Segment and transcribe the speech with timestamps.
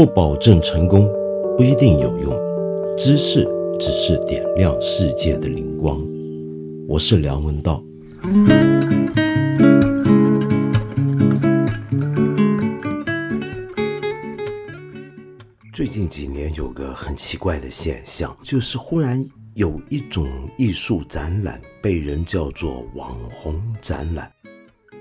[0.00, 1.06] 不保证成功，
[1.58, 2.32] 不一定有用。
[2.96, 3.46] 知识
[3.78, 6.02] 只是点亮世界的灵光。
[6.88, 7.84] 我是梁文道。
[15.70, 19.22] 最近几年有个很奇怪的现象，就是忽然
[19.52, 20.26] 有一种
[20.56, 24.32] 艺术展览被人叫做网红展览。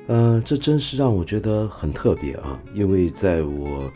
[0.08, 2.62] 呃，这真是让我觉得很特别啊！
[2.74, 3.90] 因为在我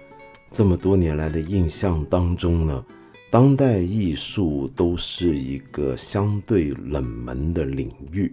[0.54, 2.86] 这么多年来的印象当中呢，
[3.32, 8.32] 当代艺术都是一个相对冷门的领域，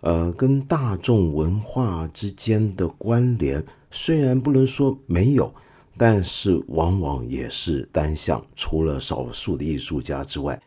[0.00, 5.52] 呃，跟大众文化之间的关联虽然不能说没有，
[5.98, 8.42] 但是往往也是单向。
[8.56, 10.58] 除了少数的艺术家之外，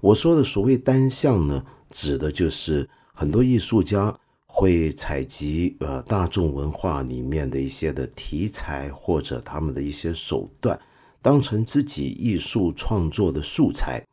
[0.00, 4.12] 我说的所谓单向呢，指的就是很多艺术家。
[4.58, 10.76] 会采集呃大众文化里面的一些的题材或者他们的一些手段，
[11.22, 14.04] 当成自己艺术创作的素材。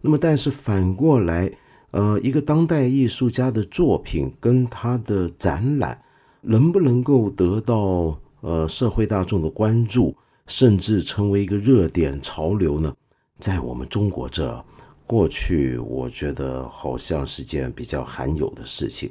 [0.00, 1.50] 那么，但是反过来，
[1.90, 6.00] 呃，一个当代艺术家的作品跟他的展览，
[6.42, 10.14] 能不能够得到呃社会大众的关注，
[10.46, 12.94] 甚至成为一个热点潮流呢？
[13.40, 14.64] 在我们中国这，
[15.08, 19.10] 过去我觉得好像是件比较罕有的事情。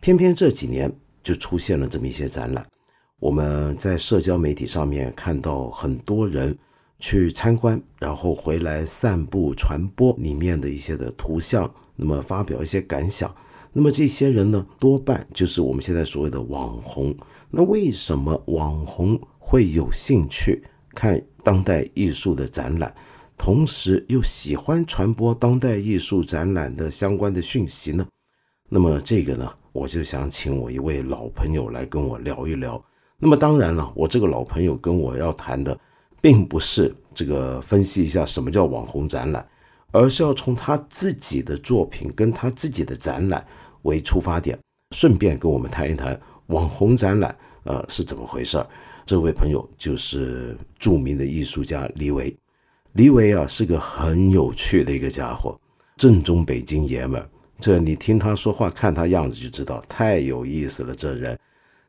[0.00, 0.90] 偏偏这几年
[1.22, 2.66] 就出现了这么一些展览，
[3.18, 6.56] 我们在社交媒体上面看到很多人
[6.98, 13.34] 去参观，然后回来散布传播里面的一些的图像，那么发表一些感想。
[13.74, 17.14] 那么这些人呢，多半就是我们现在所谓的网红。
[17.50, 20.62] 那为什么网红会有兴趣
[20.94, 22.94] 看当代艺术的展览，
[23.36, 28.06] 同时又喜欢传播当代艺术展览的相关的讯息呢？
[28.70, 29.52] 那么这个呢？
[29.72, 32.82] 我就想请我一位老朋友来跟我聊一聊。
[33.18, 35.78] 那么当然了，我这个老朋友跟我要谈的，
[36.20, 39.46] 并不是这个分析一下什么叫网红展览，
[39.92, 43.46] 而是要从他自己的作品跟他自己的展览
[43.82, 44.58] 为出发点，
[44.96, 48.66] 顺便跟我们谈一谈网红展览呃是怎么回事儿。
[49.04, 52.34] 这位朋友就是著名的艺术家黎维。
[52.92, 55.58] 黎维啊是个很有趣的一个家伙，
[55.96, 57.28] 正宗北京爷们儿。
[57.60, 60.94] 这你听他说话，看他样子就知道，太有意思了。
[60.94, 61.38] 这人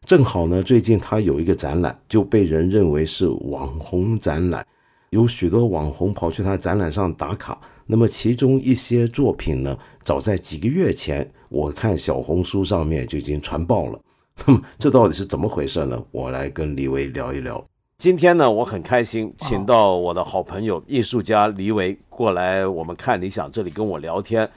[0.06, 4.66] 正好呢，最近他有一个展览，就被人认为是网红展览，
[5.12, 7.58] 有许多网红跑去他展览上打卡。
[7.86, 14.00] 那么其中一些作品呢，早在几个月前，我看小红书上面就已经传爆了。
[14.46, 16.04] 那么这到底是怎么回事呢？
[16.12, 17.64] 我来跟李维聊一聊。
[17.98, 24.50] 今天呢，我很开心，请到我的好朋友艺术家李维过来，我们看理想这里跟我聊天。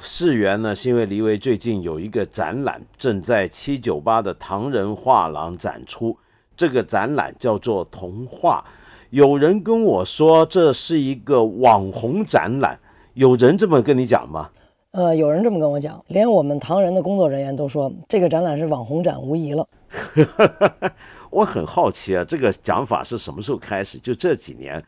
[0.00, 6.16] 事源呢，是因为黎维最近有一个展览正在七九八的唐人画廊展出，
[6.56, 8.64] 这个展览叫做《童话》。
[9.10, 12.78] 有人跟我说这是一个网红展览，
[13.14, 14.50] 有人这么跟你讲吗？
[14.90, 19.66] 呃，有人这么跟我讲，连我们唐人的工作人员都说这个展览是网红展无疑了。
[21.30, 23.98] 我很好奇啊，这个讲法是什么时候开始？
[23.98, 24.82] 就这几年。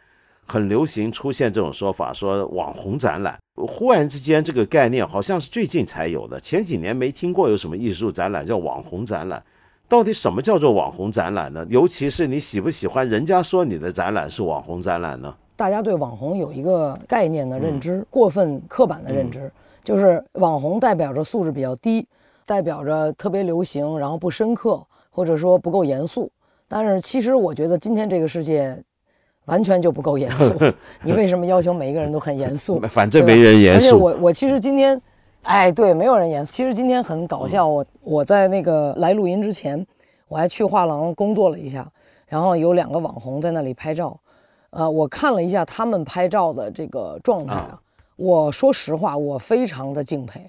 [0.48, 3.36] 很流行出现这种说法，说网红展览。
[3.56, 9.42] 忽然之间，这个概念好像是最近才有的，前几年没听过有什么艺术展览叫网红展览。
[9.88, 11.64] 到底什么叫做网红展览呢？
[11.70, 15.34] 尤其是你喜不喜欢人家说你的展览是网红展览呢？
[15.56, 19.50] 大家对网红有一个概念的认知，过分刻板的认知，
[19.82, 22.06] 就是网红代表着素质比较低，
[22.44, 26.30] 代表着特别流行，然后不深刻，或者说不够严肃。
[26.68, 28.78] 但是其实我觉得今天这个世界。
[29.46, 30.54] 完全就不够严肃，
[31.02, 32.78] 你为什么要求每一个人都很严肃？
[32.90, 33.86] 反正没人严肃。
[33.86, 35.00] 而且我我其实今天，
[35.42, 36.52] 哎，对，没有人严肃。
[36.52, 39.84] 其实今天很搞笑，我我在那个来录音之前，
[40.28, 41.90] 我还去画廊工作了一下，
[42.26, 44.18] 然后有两个网红在那里拍照，
[44.70, 47.80] 呃，我看了一下他们拍照的这个状态啊，
[48.16, 50.44] 我说实话，我非常的敬佩，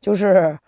[0.00, 0.58] 就是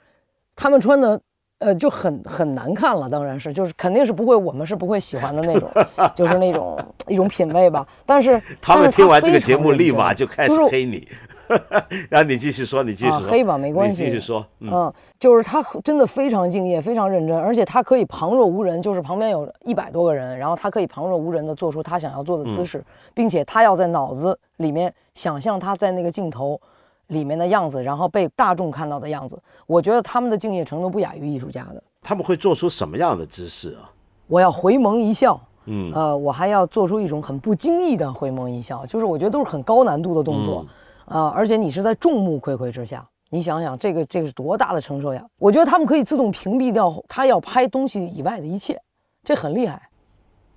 [0.56, 1.20] 他们穿的。
[1.64, 5.70] 呃，就很很难看了，当然是，就是肯定是不会，我们是不会喜欢的那种，
[6.14, 7.86] 就是那种一种品味吧。
[8.04, 11.08] 但是 他们听完这个节目，立马就开始黑你，
[12.10, 14.46] 然后你继续说，你继续说，黑吧，没关系，继续说。
[14.60, 22.84] 嗯，就是他真的非常敬业，非常认真，而且他可以旁若无人，就是旁边有一百多个人，然后他可以旁若无人的做出他想要做的姿势，
[23.14, 26.60] 并且他要在脑子里面想象他在那个镜头。
[27.08, 31.82] 里面的样子，然后被大众看到的样子，我觉得他们的敬业程度不亚于艺术家的。
[32.02, 33.90] 他们会做出什么样的姿势啊？
[34.26, 40.66] 我要回眸一笑，嗯，呃，我还要做出一种很不经意的回眸一笑，就是我觉得都是很高难度的动作，
[41.06, 45.24] 啊，而且你是在众目睽睽之下，你想想这个这个是多大的承受呀？
[45.38, 48.80] 我觉得他们可以自动屏蔽掉他要拍东西以外的一切，
[49.22, 49.80] 这很厉害。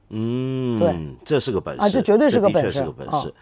[0.09, 0.95] 嗯，对，
[1.25, 3.33] 这是个本事啊这绝对是个本事是个本啊事。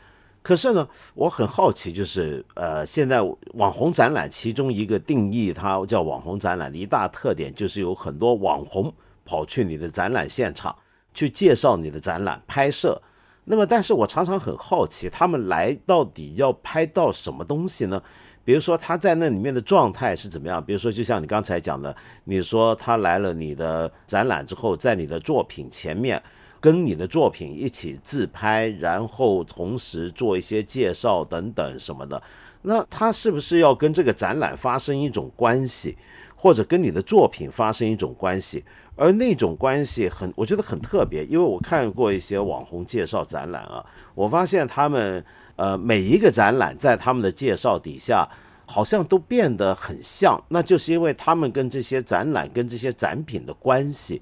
[0.46, 3.20] 可是呢，我很好奇，就是呃，现在
[3.56, 8.94] 网红展览其中一个定义，它叫网红展览的一大特点，就是有很多网红
[9.26, 10.76] 跑去你的展览现场
[11.16, 13.02] 去介绍你的展览、拍摄。
[13.46, 18.00] 那么，但是我常常很好奇，他们来到底要拍到什么东西呢？
[18.44, 20.64] 比如说他在那里面的状态是怎么样？
[20.64, 21.96] 比如说，就像你刚才讲的，
[22.26, 26.22] 你说他来了你的展览之后，在你的作品前面
[26.66, 32.20] 跟你的作品一起自拍，然后同时做一些介绍等等什么的。
[32.64, 35.96] 那他是不是要跟这个展览发生一种关系，
[36.36, 38.64] 或者跟你的作品发生一种关系？
[38.96, 43.86] 而那种关系很，我觉得很特别，因为我看过一些网红介绍展览啊，
[44.16, 45.24] 我发现他们
[45.58, 48.28] 呃每一个展览在他们的介绍底下，
[48.66, 54.20] 好像都变得很像，那就是因为他们跟这些展览跟这些展品的关系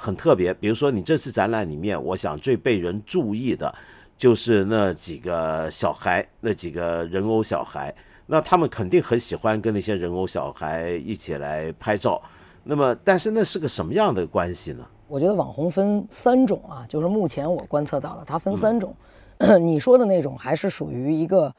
[0.00, 0.54] 很特别。
[0.54, 3.72] 比如说你这次展览里面，我想最被人注意的
[4.16, 7.94] 就是那几个小孩，那几个人偶小孩，
[8.26, 12.20] 那他们肯定很喜欢跟那些人偶小孩一起来拍照。
[12.64, 14.86] 那么，但是那是个什么样的关系呢？
[15.06, 18.94] 我觉得网红分三种啊，就是目前我观测到的，它分三种。
[19.60, 21.52] 你说的那种还是属于一个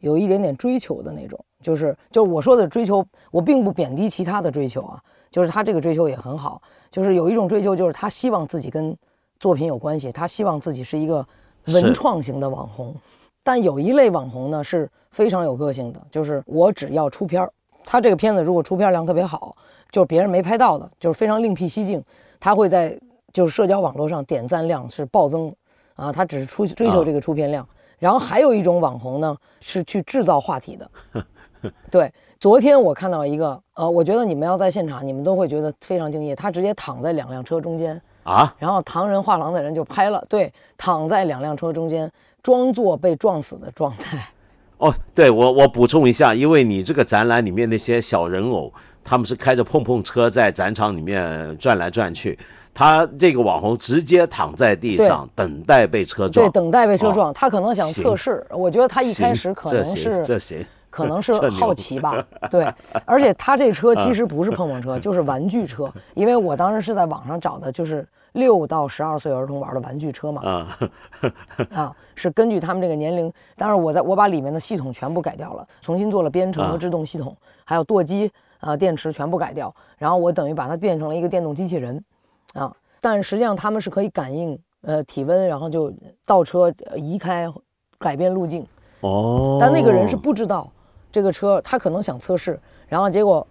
[0.00, 8.96] 有一点点追求的那种，就是就是我说的追求，我并不贬低其他的追求啊，就是他这个追求也很好，就是有一种追求，就是他希望自己跟
[9.38, 11.26] 作品有关系，他希望自己是一个
[11.66, 12.94] 文创型的网红。
[13.42, 17.52] 但有一类网红呢是非常有个性的，就是我只要出片儿，
[17.84, 19.54] 他这个片子如果出片量特别好，
[19.90, 22.02] 就是别人没拍到的，就是非常另辟蹊径，
[22.40, 22.98] 他会在
[23.32, 25.54] 就是社交网络上点赞量是暴增
[25.94, 27.66] 啊，他只是出追求这个出片量。
[27.98, 30.90] 然后还有一种网红呢，是去制造话题的。
[31.90, 36.34] 对，昨天我看到一个，呃，我觉得你们要在现场，你们都会觉得非常敬业。
[36.34, 42.10] 他直接躺在两辆车中间啊，然后唐人画廊的人就拍了，对，躺在两辆车中间，
[42.42, 44.18] 装作被撞死的状态。
[44.78, 48.70] 哦，对我我补充一下，因为你这个展览里面那些小人偶，
[49.02, 52.38] 他们是开着碰碰车在展场里面转来转去，
[52.74, 57.32] 他这个网红直接躺在地上等待被车撞，对，等待被车哦撞。
[57.32, 60.58] 他可能想测试，我觉得他一开始可这行能是这行，
[60.96, 62.66] 可能是 好奇吧，对，
[63.04, 70.78] 而且他这车其实不是碰碰车，就是玩具车，因为我当时是在网上找的，就是六到十二岁儿童玩的玩具车嘛，啊，
[71.74, 76.78] 啊，是根据他们这个年龄，当然我在我把里面的系统全部改掉了，重新做了编程和啊。
[76.78, 82.02] 制动系统，还有舵机啊、电池全部改掉，然后我等于把它变成了一个电动机器人，
[82.54, 85.92] 啊，但实际上他们是可以感应呃体温，然后就
[86.24, 87.46] 倒车呃移开，
[87.98, 88.66] 改变路径。
[89.00, 90.72] 哦，但那个人是不知道
[91.16, 93.46] 这个车，他可能想测试，然后结果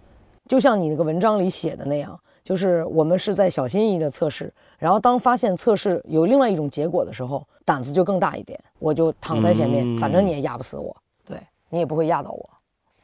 [0.46, 10.96] 就像你那个文章里写的那样，就是我们是在小心翼翼的测试，然后当发现测试有另外一种结果的时候，胆子就更大一点，我就躺在前面，反正你也压不死我，
[11.26, 11.36] 对
[11.70, 12.50] 你也不会压到我，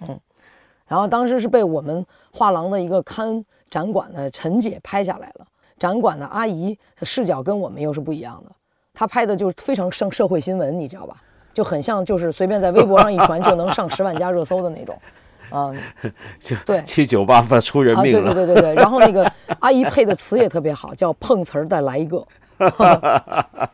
[0.06, 0.20] 嗯。
[0.86, 8.52] 然后当时是被我们画廊的一个看展馆的陈姐拍下来了，展馆的阿姨视角跟我们又是不一样的，
[8.94, 11.20] 她拍的就是非常上社会新闻，你知道吧？
[11.54, 14.98] 就很像就是随便在微博上一传就能上十万加热搜的那种，
[15.50, 15.72] 啊、
[16.40, 18.74] 就对七九八发出人命了，对对对对。
[18.74, 22.26] 然后那个阿姨配的词也特别好，叫碰瓷儿再来一个，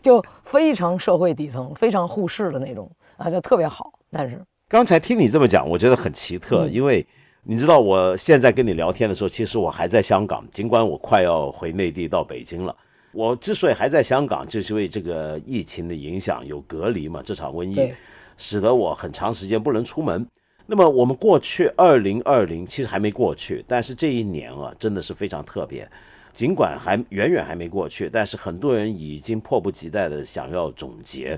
[0.00, 3.90] 就非常社会底层、非常护士的那种啊，就特别好。
[4.10, 7.04] 但是刚才听你这么讲，我觉得很奇特，嗯因为
[7.42, 12.74] 你知道我现在跟你聊天的时候，其实我还在香港，尽管我快要回内地到北京了。
[13.18, 17.92] 我之所以还在香港，就是因为这个疫情的影响，有隔离嘛，这场瘟疫
[18.36, 20.24] 使得我很长时间不能出门。
[20.66, 25.90] 那么我们过去二零二零其实还没过去，但是这一年啊，真的是非常特别。
[26.32, 31.36] 尽管还远远还没过去，但是很多人已经迫不及待的想要总结，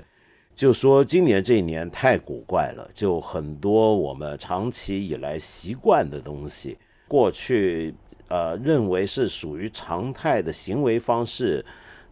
[0.55, 7.95] 就说今年这一年太古怪了，就很多我们长期以来习惯的东西，过去
[8.31, 11.63] 呃认为是属于常态的行为方式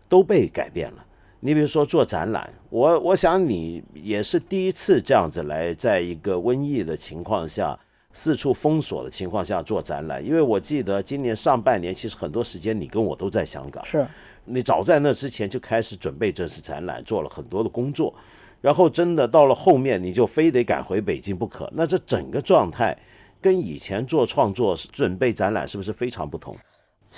[0.10, 1.06] 都被改变了。
[1.40, 7.80] 你比如说做展览，我我想你也是第一次这样子来，在一个瘟疫的情况下，
[8.12, 14.06] 四处封锁的情况下做展览，因为我记得今年上半年其实很多时间你跟我都在香港，是
[14.44, 18.14] 你早在那之前就开始准备这次展览，做了很多的工作，
[18.60, 21.72] 然后真的到了后面你就非得赶回北京不可。
[21.74, 22.98] 那这整个状态
[23.41, 26.55] 跟以前做创作、准备展览是不是非常不同？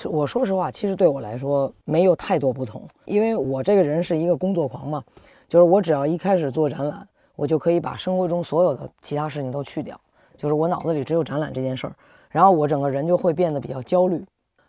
[0.10, 5.04] 我说实话，其实对我来说没有太多不同，因为我这个人是一个工作狂嘛，
[5.50, 10.00] 就是我只要一开始做展览，我就可以把生活中所有的其他事情都去掉，
[10.38, 11.94] 就是我脑子里只有展览这件事儿，
[12.30, 14.24] 然后我整个人就会变得比较焦虑。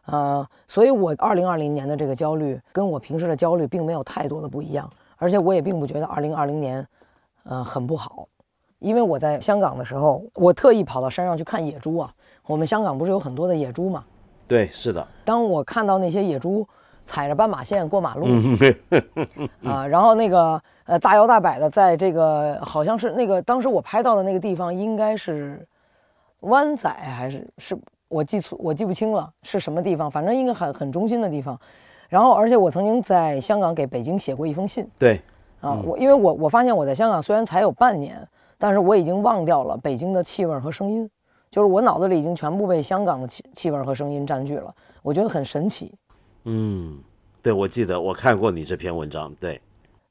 [0.06, 6.85] 呃，所以我二零二零年的这个焦虑跟我平时的焦虑并没有太多的不一样，而且我也并不觉得二零二零年，
[7.44, 8.26] 呃，很不好，
[8.83, 12.12] 因为我在香港的时候，我特意跑到山上去看野猪啊。
[12.47, 14.05] 我们香港不是有很多的野猪嘛？
[14.49, 15.07] 对，是的。
[15.25, 16.67] 当我看到那些野猪
[17.05, 18.27] 踩着斑马线过马路，
[19.65, 25.67] 啊，然后那个呃大摇大摆的在这个好像是那个当时我拍到的那个地方应该是
[26.41, 27.79] 湾仔还是是。
[28.09, 31.59] 我记错，我记不清了是什么地方，反正应该很很中心的地方。
[32.11, 34.87] 然后，而且我曾经在香港给北京写过一封信。
[34.99, 35.19] 对，
[35.62, 38.21] 啊，我因为我我发现我在香港虽然才有半年，
[38.62, 41.11] 但是我已经忘掉了北京的气味和声音，
[41.50, 44.73] 就是我脑子里已经全部被香港的气气味和声音占据了。
[45.02, 45.92] 我觉得很神奇。
[46.45, 46.97] 嗯，
[47.42, 49.35] 对，我记得我看过你这篇文章。
[49.40, 49.61] 对，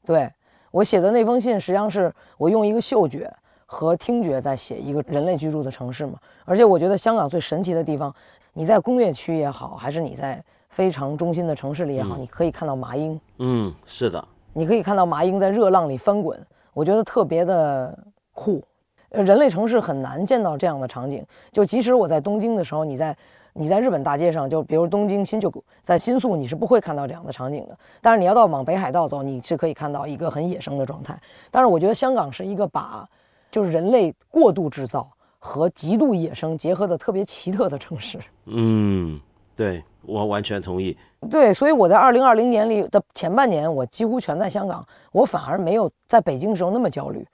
[0.05, 0.29] 对
[0.69, 3.33] 我写的那封信，实际上是我用一个嗅觉。
[3.73, 8.13] 和听觉在写一个人类居住的城市嘛，而且我觉得香港最神奇的地方，
[8.51, 13.17] 你在工业区也好，还是你在非常中心的城市里也好，你可以看到麻鹰。
[13.37, 16.37] 嗯，是的，你可以看到麻鹰在热浪里翻滚，
[16.73, 17.97] 我觉得特别的
[18.41, 18.63] 酷。
[19.09, 23.15] 呃，人类城市很难见到这样的场景，就即使我在东京的时候，你在
[23.53, 27.77] 你在日本大街上，就比如东京新宿，在新宿你是不会看到这样的场景的。
[28.01, 31.15] 但是你要到往北海道走，你是可以看到一个很野生的状态。
[31.51, 33.07] 但是我觉得香港是一个把。
[33.51, 35.05] 就是人类过度制造
[35.37, 38.17] 和极度野生结合的特别奇特的城市。
[38.45, 39.19] 嗯，
[39.57, 40.97] 对我完全同意。
[41.29, 47.27] 对，所以我在二零二零年里的前半年，我几乎全在香港，我反而没有在北京时候那么焦虑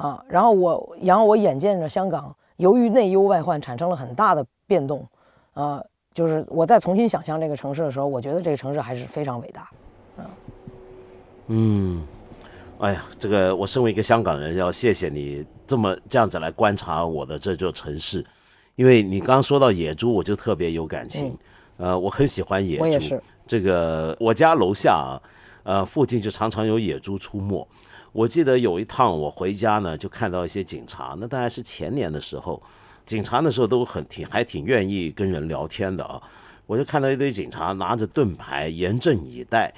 [0.00, 0.24] 啊。
[0.28, 5.06] 然后我，然后我眼见着香港由于内忧外患产生了很大的变动，
[5.54, 5.82] 啊，
[6.14, 9.70] 就是我在重新想象这个城市的时候，我觉得这个城市还是非常伟大。
[10.18, 10.24] 嗯。
[11.48, 12.02] 嗯。
[12.78, 18.24] 哎呀，这个我身为一个香港人，要谢谢你这么这样子来观察我的这座城市，
[18.74, 21.36] 因为你刚说到野猪，我就特别有感情。
[21.76, 22.82] 呃，我很喜欢野猪。
[22.82, 23.22] 我也是。
[23.46, 25.20] 这个我家楼下啊，
[25.64, 27.68] 呃，附近就常常有野猪出没。
[28.12, 32.62] 我记得有一趟我回家呢，就看到一些警察，那大概是前年的时候，
[33.04, 36.20] 警察那时候都很挺还挺愿意跟人聊天的啊。
[36.66, 39.72] 我就看到一堆警察拿着盾牌，严阵以待。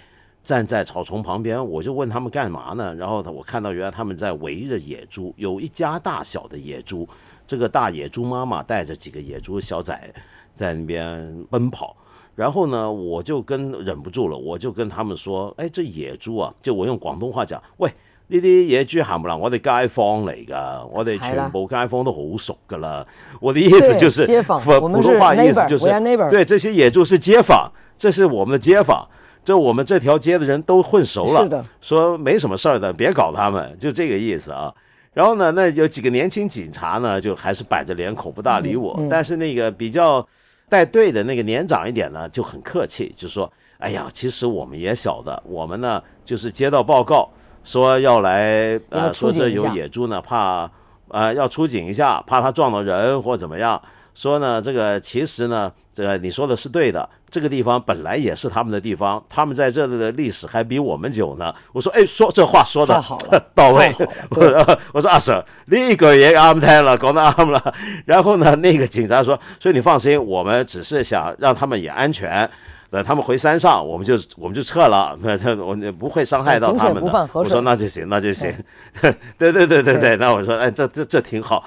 [0.45, 2.93] 站在草丛旁边，我就问他们干嘛呢？
[2.97, 7.09] 然后我看到原来他们在围着野猪，有一家大小的野猪，
[7.47, 10.13] 这个大野猪妈妈带着几个野猪小崽
[10.53, 11.97] 在那边奔跑。
[12.35, 17.89] 然后呢，我就跟忍不住了，我就跟他们说：“哎，这野猪啊，就我用广东话讲，喂，
[18.33, 19.37] 呢啲野豬行唔啦？
[19.37, 23.07] 我哋街坊嚟噶，我哋全部街坊都好熟噶啦。
[23.41, 25.85] 我的意思就是街坊，普通话意思就是
[26.31, 29.07] 对这些野猪是街坊，这是我们的街坊。”
[29.45, 34.73] 就我们这条街的人都混熟了，是的，说没什么事儿的，别搞他们，就这个意思啊。
[35.13, 38.97] 然后呢，那有几个年轻警察呢，就还是板着脸孔不大理我。
[39.11, 40.25] 但是那个比较
[40.69, 47.29] 带队的那个年长一点呢，就很客气，就说：“哎呀，其实我们也晓得，我们呢就是接到报告
[47.65, 50.71] 说要来，呃，说这有野猪呢，怕
[51.09, 53.81] 呃要出警一下，怕他撞到人或怎么样。
[54.15, 61.51] 说呢，这个其实呢，这个你说的是对的。”这个地方本来也是他们的地方，他们在这里的历史还比我们久呢。
[61.73, 63.03] 我说，哎，说这话说的
[63.57, 63.91] 到位。
[64.33, 67.75] 我 我说阿 Sir，那个也安排了，搞得安了。
[68.05, 72.51] 然后呢，那个警察说，所以你放心，我们只是想让他们也安全。
[72.93, 75.19] 等他们回山上，我们就我们就撤了。
[75.23, 77.29] 那这我不会伤害到他们的。
[77.33, 78.55] 我说那就行，那就行。
[79.39, 81.65] 对对对对对，那我说，哎，这这这挺好。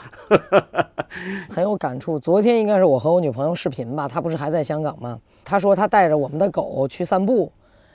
[1.50, 2.20] 很有感触。
[2.20, 5.20] 昨天应该是我和我女朋友视频吧，她不是还在香港吗？
[5.44, 7.52] 她说她带着我们的狗去散步，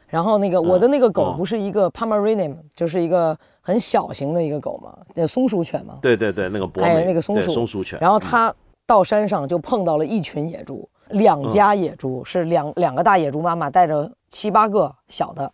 [0.08, 5.98] 然后那个我的那个狗不是一个 Pomeranian，就是一个很小型的一个狗嘛，那松鼠犬嘛。
[6.02, 7.96] 对对对，那个博美，那个松鼠松鼠犬。
[8.00, 8.52] 然后他
[8.86, 15.52] 到山上就碰到了一群野猪，两家野猪是两两个大野猪妈妈带着七八个小的，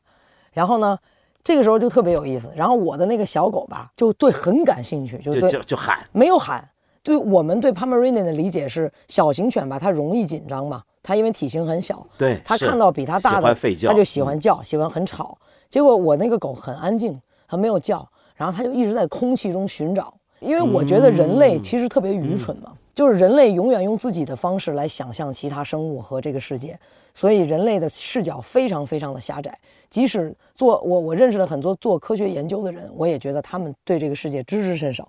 [0.52, 0.98] 然后呢，
[1.42, 2.50] 这个时候就特别有意思。
[2.54, 6.66] 然后我的那个小狗吧，就对很感兴趣，就就就喊，没有喊。
[7.02, 10.82] 对我们对 Pomeranian 的理解是小型犬吧，它容易紧张嘛。
[11.02, 13.54] 它因为体型很小，对，它看到比它大的，
[13.86, 15.38] 它就喜欢叫，喜欢很吵。
[15.70, 20.12] 结果我那个狗很安静，它没有叫，然后它就一直在空气中寻找。
[20.40, 26.78] 因为我觉得人类其实特别愚蠢嘛，就是人类永远用自己的方式来想象其他生物和这个世界，
[27.12, 29.54] 所以人类的视角非常非常的狭窄。
[29.90, 35.06] 即使做我我认识了很多做科学研究的人，我也觉得他们对这个世界知之甚少，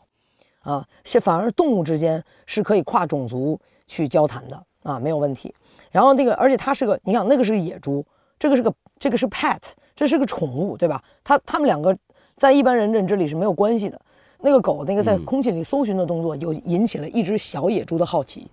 [0.63, 5.55] 啊，是反而动物之间是可以跨种族去交谈的啊，没有问题。
[5.89, 8.05] 然后那个，而且它是个，你想那个是个野猪，
[8.37, 9.61] 这个是个，这个是 pet，
[9.95, 11.01] 这是个宠物，对吧？
[11.23, 11.97] 它它们两个
[12.35, 13.97] 在一般人认知里是没有关系的。
[14.39, 18.47] 那个狗那个在空气里搜寻的动作，又引起了一只小野猪的好奇，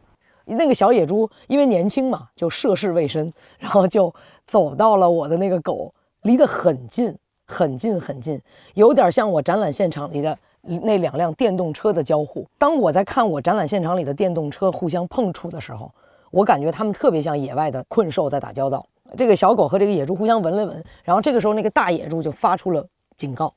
[0.44, 4.12] 那个小野猪因为年轻嘛，就涉世未深，然后就
[4.46, 7.14] 走到了我的那个狗，离得很近，
[7.46, 8.40] 很近，很近，
[8.74, 12.46] 有点像我展览现场里的那两辆电动车的交互。
[12.58, 15.90] 当我在看我展览现场里的电动车互相碰触的时候，
[16.30, 18.84] 我感觉它们特别像野外的困兽在打交道。
[19.16, 22.84] 这个小狗和这个野猪互相闻了闻，然后这个时候那个大野猪就发出了
[23.16, 23.52] 警告，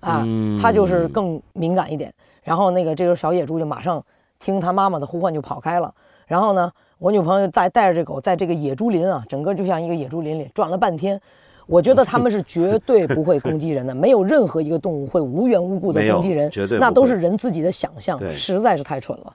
[0.00, 0.24] 啊，
[0.60, 2.12] 它就是更敏感一点。
[2.42, 4.02] 然后那个这个小野猪就马上
[4.38, 5.92] 听它妈妈的呼唤就跑开了。
[6.26, 11.20] 然后呢，我女朋友带带着这狗在这个野猪林啊，整个就像一个野猪林里转了半天。
[11.66, 19.32] 我觉得他们是绝对不会攻击人的， 没有任何一个动物会无缘无故的攻击人，绝对那都是人自己的想象，实在是太蠢了。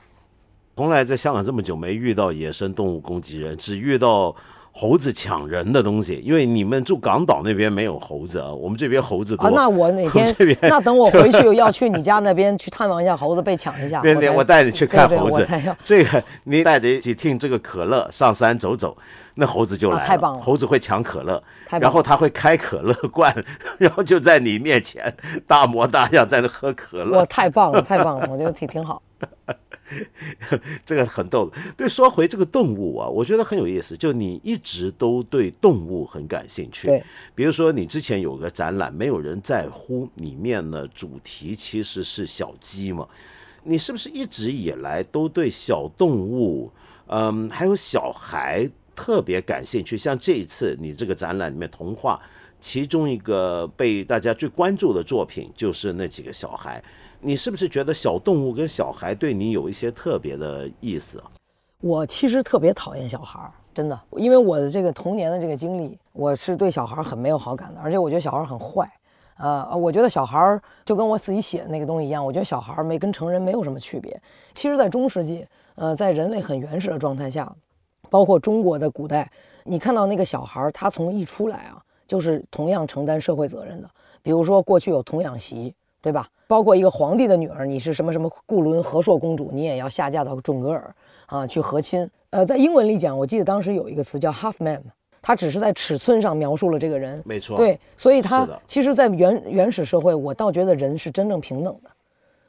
[0.77, 4.33] 从来在香港这么久没遇到野生动物攻击人，只遇到。
[4.73, 9.45] 猴子抢人的东西，因为你们住港岛那边没有猴子啊，我们这边猴子多。
[9.45, 14.01] 啊，那我哪天 那等我回去要去你家那边去探望一下猴子被抢一下。
[14.33, 15.45] 我带你去看猴子。
[15.45, 18.97] 对这个你带着一起听这个可乐上山走走，
[19.35, 20.05] 那猴子就来了。
[20.05, 20.39] 太棒了！
[20.39, 21.43] 猴子会抢可乐，
[21.79, 23.33] 然后他会开可乐罐，
[23.77, 25.13] 然后就在你面前
[25.45, 27.19] 大模大样在那喝可乐。
[27.19, 29.01] 哇，太棒了，太棒了，我觉得挺挺好。
[30.85, 31.51] 这个很逗。
[31.75, 33.95] 对，说回这个动物啊，我觉得很有意思。
[33.95, 36.87] 就你一直都对动物很感兴趣。
[36.87, 37.03] 对，
[37.35, 43.07] 比如说你之前有个展览《没有人在乎》，里面呢主题其实是小鸡嘛。
[43.63, 46.71] 你是不是一直以来都对小动物，
[47.07, 49.97] 嗯，还有小孩特别感兴趣？
[49.97, 52.19] 像这一次你这个展览里面童话，
[52.59, 56.83] 其中一个被大家最关注的作品就是那几个小孩。
[57.23, 61.21] 你是不是觉得小动物跟小孩对你有一些特别的意思？
[61.79, 63.39] 我其实特别讨厌小孩，
[63.75, 68.91] 真的，因为我的这个童年的这个经历，我是对小孩很没有好感的，而且我觉得小孩很坏。
[69.37, 74.19] 呃，我觉得小孩就跟我自己写的那个东西一样，我觉得小孩没跟成人没有什么区别。
[74.53, 77.51] 其实，在中世纪，呃，在人类很原始的状态下，
[78.09, 79.31] 包括中国的古代，
[79.63, 83.89] 你看到那个小孩，他从一出来啊，就是同样承担社会责任的。
[84.21, 86.27] 比如说，过去有童养媳，对吧？
[86.47, 90.93] 包括一个皇帝的女儿，你是什么什么固伦和硕公主，你也要下嫁到准格尔
[91.27, 92.09] 啊去和亲。
[92.31, 94.83] 呃，在英文里讲，我记得当时有一个词叫 half man，
[95.21, 97.21] 他只是在尺寸上描述了这个人。
[97.25, 97.55] 没错。
[97.55, 101.89] 对，所以他其实，在原原始社会，我倒觉得人是真正平等的。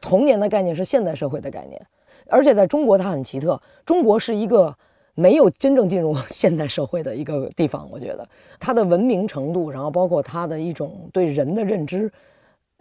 [0.00, 1.80] 童年的概念是现代社会的概念，
[2.28, 4.74] 而且在中国它很奇特，中国是一个
[5.14, 7.88] 没有真正进入 现代社会的一个地方。
[7.90, 12.10] 我觉得它的文明程度，然后包括它的一种对人的认知。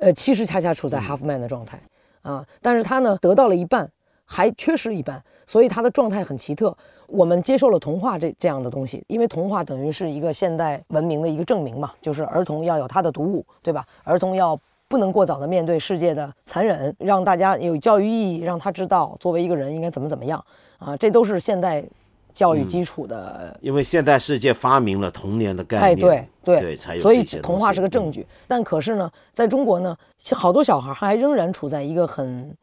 [0.01, 1.79] 呃，其实恰恰处在 half man 的状态
[2.23, 3.87] 啊，但是他呢得到了一半，
[4.25, 6.75] 还缺失一半，所以他的状态很奇特。
[7.05, 13.85] 我们接受了童话这这样的东西，因为童话等于是一个现代文明的一个证明嘛，就是儿童要有他的读物，对吧？
[14.03, 20.43] 儿童要不能过早的面对世界的残忍，让大家有教育意义，让他知道作为一个人应该怎么怎么样
[20.79, 21.85] 啊，这都是现代。
[22.33, 28.25] 教育基础的，因为现代世界发明了童年的概念，哎，对对，才有所以童话是个证据。
[28.47, 29.95] 但可是呢，在中国呢，
[30.33, 32.55] 好多小孩还仍然处在一个很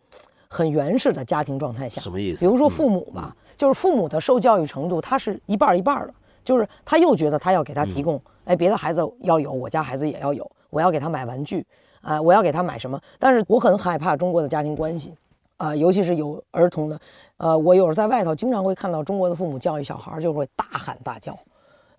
[0.48, 2.00] 很原始的家庭状态下。
[2.00, 2.40] 什么意思？
[2.40, 11.64] 比如说父母吧，就是父母的受教育程度，他是一半一半的，就是他又觉得他要给他提供，哎，别的孩子要有，我家孩子也要有，我要给他买玩具，
[12.00, 13.00] 啊，我要给他买什么？
[13.18, 15.14] 但是我很害怕中国的家庭关系。
[15.58, 17.00] 啊，尤其是有儿童的，
[17.36, 21.36] 呃，我有时候在外头经常会看到中国的父母教育小孩就会大喊大叫，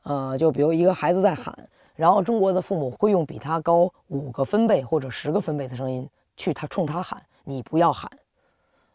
[0.03, 1.53] 呃，就比如一个孩子在喊，
[1.95, 8.09] 然后中国的父母会用比他高五个分贝或者十个分贝的声音去他冲他喊，你不要喊。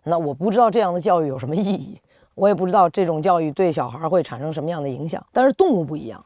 [0.03, 2.01] 那我不知道这样的教育有什么意义，
[2.35, 5.23] 我也不知道这种教育对小孩会产生什么样的影响。
[5.31, 6.25] 但是动物不一样，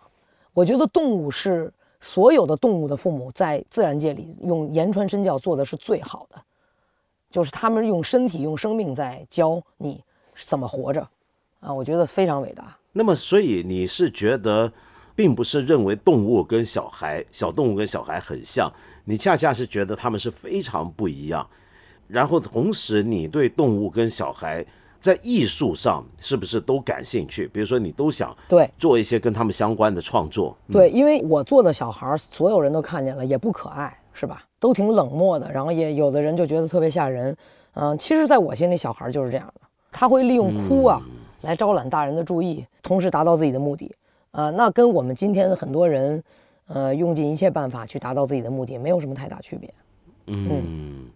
[0.55, 6.41] 我觉得动物是所有的动物的父母在自然界里用言传身教做的是最好的。
[7.31, 10.03] 就是他们用身体、用生命在教你
[10.35, 11.07] 怎么活着，
[11.61, 12.77] 啊，我觉得非常伟大。
[12.93, 14.73] 那么，所以你是觉得，
[15.15, 18.73] 并不是认为动物跟小孩、小动物跟小孩很像，
[19.05, 21.47] 你恰恰是觉得他们是非常不一样。
[22.07, 24.65] 然后，同时你对动物跟小孩
[25.01, 27.47] 在艺术上是不是都感兴趣？
[27.49, 30.57] 比如说，你都想对做一些跟他们相关的创作。
[30.73, 34.43] 对，因为我做的小孩，所有人都看见了，也不可爱，是吧？
[34.59, 37.37] 都挺冷漠的，然后也有的人就觉得特别吓人，
[37.75, 39.61] 嗯，其实，在我心里，小孩就是这样的，
[39.93, 41.01] 他会利用哭啊
[41.43, 43.95] 来招揽大人的注意，同时达到自己的目的，
[44.33, 46.21] 呃，那跟我们今天的很多人，
[46.67, 49.73] 呃，用尽一切办法去达到自己的目的，没有什么太大区别。
[50.27, 51.07] 嗯，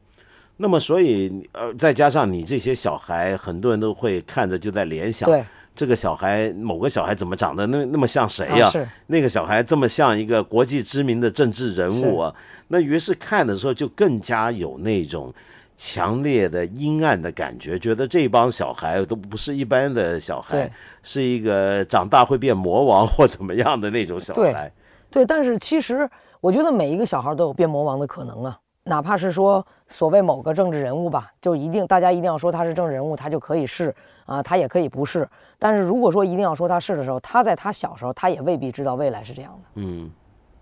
[0.56, 5.28] 那么所以，呃，再加上你这些小孩，很多人都会看着就在联想。
[5.28, 5.44] 对。
[5.74, 8.70] 这个小孩，某个小孩怎么长得那那么像谁呀？
[9.06, 12.34] 那个小孩这么像一个国际知名的政治人物啊？
[12.68, 15.32] 那于是看的时候就更加有那种
[15.76, 20.70] 强烈的阴暗的感觉，觉得这帮小孩都不是一般的小孩，
[21.02, 24.72] 是一个长大会变魔王或怎么样的那种小孩。
[25.10, 26.08] 对，但是其实
[26.40, 33.94] 我觉得每一个小孩都有变魔王的可能啊，哪怕是说所谓某个政治人物吧，就一定大家一定要说他是政治人物，他就可以是
[34.26, 35.28] 啊，他也可以不是。
[35.58, 39.68] 但是如果说一定要说他是的时候，他在他小时候，他也未必知道未来是这样的。
[39.74, 40.10] 嗯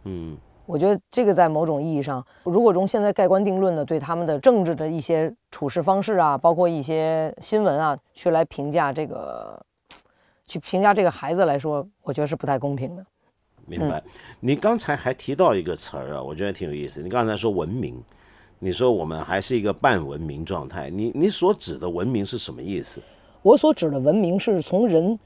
[0.04, 0.38] 嗯。
[0.66, 9.60] 我觉得这个在某种意义上，如果从现在盖棺定论的对他们的政治的一些处事方式啊，包括一些新闻啊，去来评价这个，
[10.46, 13.04] 去评价这个孩子来说，我觉得是不太公平的。
[13.70, 14.02] 明白。
[14.40, 17.00] 你刚才还提到一个词儿啊，我觉得挺有意思。
[17.00, 18.02] 你刚才说文明，
[18.58, 20.90] 你说我们还是一个半文明状态。
[20.90, 23.00] 你你所指的文明是什么意思？
[23.42, 25.18] 我所指的文明是从人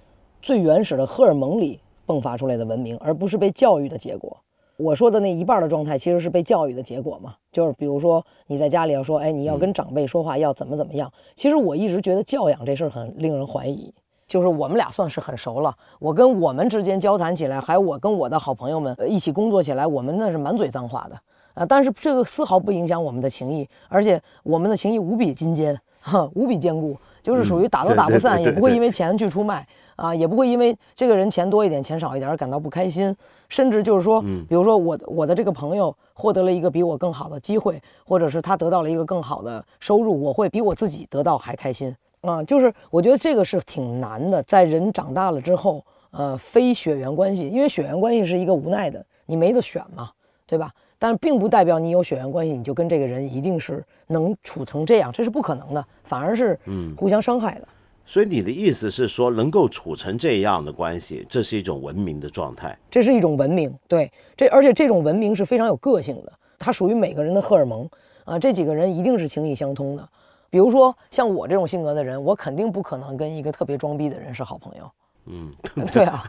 [0.42, 4.36] 最原始的荷尔蒙里迸发出来的文明，而不是被教育的结果。
[4.76, 7.34] 我说的那一半的状态，其实是被教育的结果嘛？
[7.50, 11.10] 就是比如说你在家里要说，哎，你要跟长辈说话要怎么怎么样。
[11.34, 13.94] 其实我一直觉得教养这事儿很令人怀疑。
[14.26, 21.18] 就是我们俩算是很熟了，我跟我们之间交谈起来，还有我跟我的好朋友们一起工作起来，我们那是满嘴脏话的
[21.54, 21.66] 啊。
[21.66, 26.96] 但是这个丝毫不影响我们的情谊，而且我们的情谊无比金坚，哈，无比坚固。
[27.22, 33.16] 就是属于打都打不散，也不会因为钱去出卖啊，也不会因为这个人钱多一点、钱少一点而感到不开心。
[33.48, 42.42] 甚至就是说，比如说我我的这个朋友获得了一个比我更好的机会，或者是他得到了一个更好的收入，我会比我自己得到还开心啊。
[42.42, 50.10] 就是我觉得这个是挺难的，在人长大了之后，呃，非血缘关系，因为血缘关系是一个无奈的，你没得选嘛，
[50.46, 50.72] 对吧？
[50.98, 57.68] 但并不代表你有血缘关系，你就跟这个人一定是能处成这样，这是不可能的，反而是嗯互相伤害的。
[58.06, 63.74] 所以你的意思是说，能够处成这样的关系，这是一种文明的状态，这是一种文明。
[63.88, 67.88] 对，这而且这种文明是非常有个性的，它属于每个人的荷尔蒙
[68.24, 68.38] 啊。
[68.38, 70.08] 这几个人一定是情意相通的。
[70.54, 74.88] 比如说像我这种性格的人，我肯定不可能跟一个特别装逼的人是好朋友。
[75.26, 75.50] 嗯，
[75.90, 76.22] 对啊，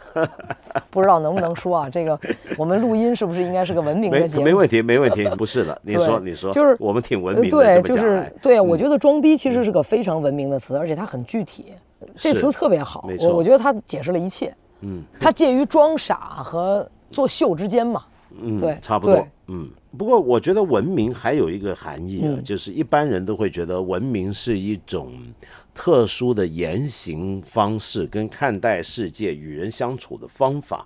[0.90, 1.88] 不知道能不能说啊？
[1.88, 2.20] 这个
[2.58, 4.44] 我们录音是不是应该是个文明的节目？
[4.46, 5.80] 没问题，没问题， 不是的。
[5.84, 7.52] 你说，你说，就是我们挺文明的。
[7.52, 8.60] 对，就是对。
[8.60, 11.74] 我觉得装逼其实是个非常文明的词，而且它很具体，
[12.16, 13.08] 这词特别好。
[13.20, 14.52] 我我觉得它解释了一切。
[14.80, 18.02] 嗯，它介于装傻和作秀之间嘛。
[18.42, 19.28] 嗯，对，差不多。
[19.50, 25.14] 嗯，不过我觉得文明还有一个含义啊，就是一般人都会觉得文明是一种
[25.74, 30.86] 特殊的言行方式跟看待世界、与人相处的方法。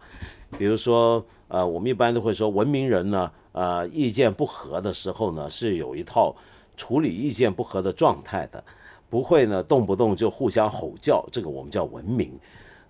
[0.58, 6.36] 比如说，呃，我们一般都会说，文明人呢，呃，意见不合的时候呢，是有一套
[6.78, 8.64] 处理意见不合的状态的，
[9.10, 12.32] 不会呢动不动就互相吼叫，这个我们叫文明。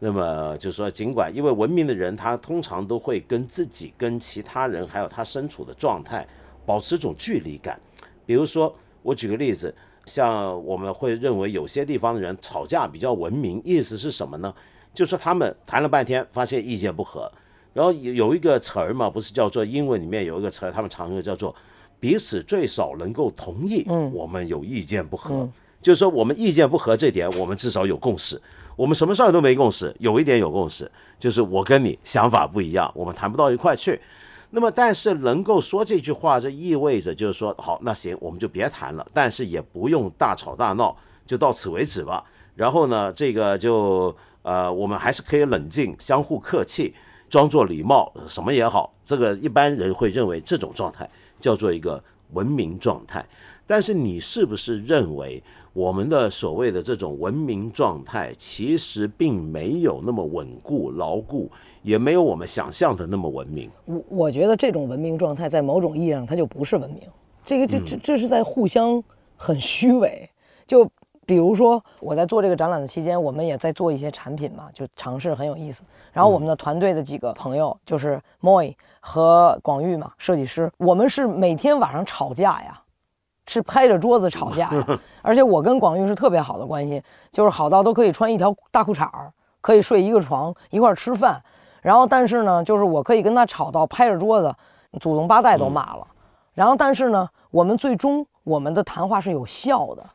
[0.02, 6.26] 那么就是说，尽管因为文明的人，他通常都会跟自己、跟其他人，还有他身处的状态，
[6.66, 7.78] 保持一种距离感。
[8.26, 14.54] 比如说，我举个例子，像我们会认为有些地方的人吵架比较文明，意思是什么呢？
[14.94, 17.30] 就是他们谈了半天，发现意见不合，
[17.74, 21.54] 然后有有一个词儿嘛，不是叫做英文里面有一个词儿，他们常用叫做
[22.00, 25.48] 彼此最少能够同意，嗯，我们有意见不合，
[25.82, 28.42] 就是说我们意见不合这点，我们至少有共识。
[28.80, 30.90] 我们什么事儿都没共识，有一点有共识，
[31.20, 34.00] 就是我跟你想法不一样，我们谈不到一块去。
[34.52, 40.96] 那么，但是能够说这句话，这意味着就是说，好，那行，我们就别谈了，但是也不用大吵大闹，
[41.28, 42.24] 就到此为止吧。
[42.56, 46.96] 然后呢，这个就呃，我们还是可以冷静，相互客气，
[47.30, 48.94] 装作礼貌，什么也好。
[49.04, 51.10] 这个一般人会认为这种状态
[51.42, 53.28] 叫做一个文明状态。
[53.68, 55.44] 但是你是不是认为？
[55.74, 61.50] 我们的所谓的这种文明状态，其实并没有那么稳固牢固，
[61.84, 63.70] 也没有我们想象的那么文明。
[63.86, 67.04] 我我觉得这种文明状态，在某种意义上，它就不是文明。
[67.46, 69.02] 这个这这这是在互相
[69.36, 70.30] 很虚伪。
[70.66, 70.90] 就
[71.26, 75.84] 比如说，我在做这个展览的期间，我们也在做一些产品嘛，就尝试很有意思。
[76.12, 82.82] 然后我们的团队的几个朋友，就是 Moy 和广玉嘛，设计师，我们是每天晚上吵架呀。
[83.50, 84.70] 是拍着桌子吵架，
[85.24, 91.42] 而且我跟广玉是特别好的关系，就是好到都可以穿一条大裤衩儿，可以睡一个床，一块儿吃饭。
[91.82, 94.54] 然后，但是呢，就是我可以跟他吵到拍着桌子，
[95.00, 96.06] 祖宗八代都骂了。
[96.54, 100.06] 然后，但是呢，我们最终我们的谈话是有效的，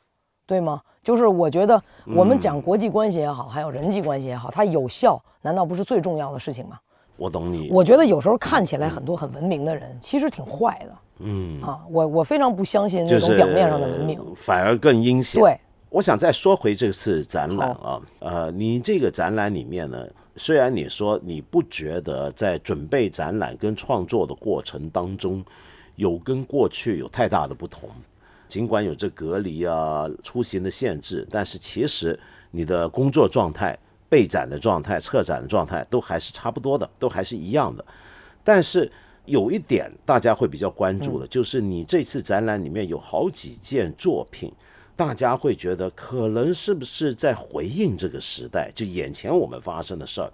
[0.47, 0.81] 对吗？
[1.03, 1.83] 就是我觉得
[2.15, 6.79] 我们讲国际关系也好，还有人际关系也好，它有效，难道不是最重要的事情吗？
[7.17, 7.69] 我懂你。
[7.73, 10.95] 我觉得有时候看起来很多很文明的人，其实挺坏的。
[11.19, 15.41] 嗯啊，我我非常不相信那种表面上的文明，反而更阴险。
[15.41, 15.59] 对，
[15.91, 25.45] 我想再说回这次展览啊，呃，你这个展览里面呢，虽然你说你不觉得在准备展览跟创作的过程当中
[25.97, 27.89] 有跟过去有太大的不同，
[28.49, 32.19] 尽管有这隔离啊、出行的限制，但是其实
[32.51, 37.85] 你的工作状态、备展的状态、策展的状态都还是差不多的，都还是一样的。
[38.43, 38.91] 但是
[39.27, 44.53] 有一点大家会比较关注的，就是你这次展览里面有好几件作品，
[44.95, 50.33] 大家会觉得可能是不是在回应这个时代，就眼前我们发生的事儿，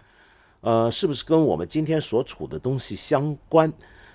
[0.60, 3.72] 呃，是不是跟我们今天所处的东西相关？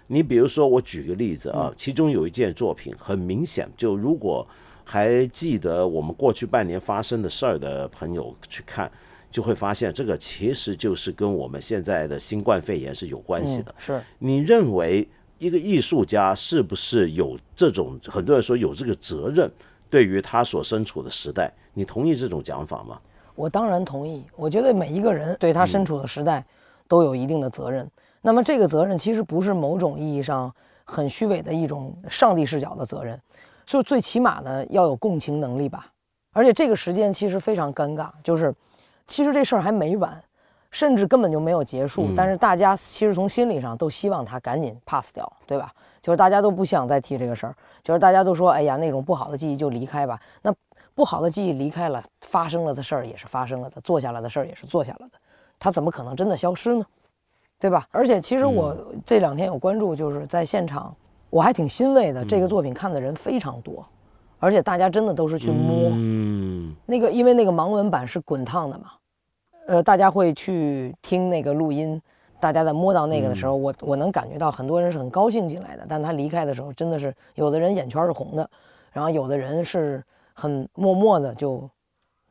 [0.08, 4.48] 你比如说，我举个例子啊，其中有一件作品，很明显，就如果
[4.84, 8.92] 还记得我们过去半年发生的事儿的朋友去看，
[9.36, 13.76] 就会发现这个其实就是跟我们现在的新冠肺炎是有关系的。
[13.78, 15.06] 是你认为
[15.40, 18.00] 一个艺术家是不是有这种？
[18.06, 19.52] 很多人说有这个责任，
[19.90, 22.98] 对于他所身处的时代，你同意这种讲法吗？
[23.36, 24.24] 我当然同意。
[24.38, 26.42] 我觉得每一个人对他身处的时代
[26.88, 27.86] 都有一定的责任。
[28.22, 30.50] 那么这个责任其实不是某种意义上
[30.86, 33.20] 很虚伪的一种上帝视角的责任，
[33.66, 35.92] 就最起码呢要有共情能力吧。
[36.32, 38.56] 而且这个时间其实非常尴尬，就是
[39.08, 40.24] 其实这事儿还没完，
[40.72, 42.08] 甚至根本就没有结束。
[42.16, 45.72] 但是大家其实从心理上都希望他赶紧 pass 掉，对吧？
[46.02, 50.20] 就是大家都不想再提这个事儿，就是大家都说，哎呀，那种不好的记忆就离开吧。
[50.42, 50.54] 那
[50.94, 55.18] 不好的记忆离开了，发生了的事儿也是发生了的，做下来的事儿也是做下了的，
[55.58, 56.86] 他怎么可能真的消失呢？
[57.60, 57.88] 对吧？
[57.90, 60.94] 而且其实我这两天有关注，就是在现场，
[61.30, 62.24] 我还挺欣慰的。
[62.24, 63.84] 这个作品看的人非常多，
[64.40, 65.90] 而且大家真的都是去摸。
[65.94, 66.76] 嗯。
[66.86, 68.92] 那个，因为那个盲文版是滚烫的嘛，
[69.68, 72.02] 呃，大家会去听那个录音。
[72.38, 78.48] 大家在摸到那个的时候，我我能感觉到很多人是很高兴进来的，但他离开的时候，真的是有的人眼圈是红的，
[78.92, 81.68] 然后有的人是很默默的就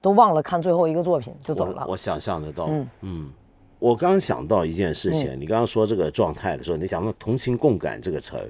[0.01, 1.87] 都忘了看最后一个作品就走了。
[1.89, 2.67] 我想象得到。
[2.69, 3.33] 嗯嗯。
[3.81, 8.49] 我刚想到一件事情，你刚刚说这个状态的时候，你讲到同情共感这个词儿，